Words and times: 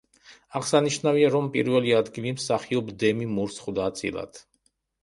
აღსანიშნავია, 0.59 1.29
რომ 1.35 1.51
პირველი 1.57 1.95
ადგილი 1.99 2.35
მსახიობ 2.41 2.93
დემი 3.05 3.31
მურს 3.39 3.63
ხვდა 3.67 3.91
წილად. 4.03 4.47